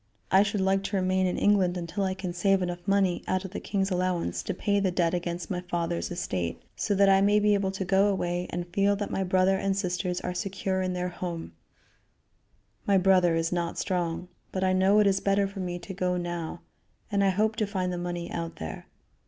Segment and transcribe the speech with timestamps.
[0.31, 3.51] "I should like to remain in England until I can save enough money out of
[3.51, 7.39] the king's allowance to pay the debt against my father's estate, so that I may
[7.39, 10.93] be able to go away and feel that my brother and sisters are secure in
[10.93, 11.51] their home
[12.87, 16.17] my brother is not strong but I know it is better for me to go
[16.17, 16.61] now,
[17.11, 18.87] and I hope to find the money out there.